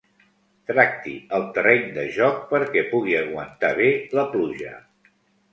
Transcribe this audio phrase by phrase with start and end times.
[0.69, 4.77] Tracti el terreny de joc perquè pugui aguantar bé la pluja.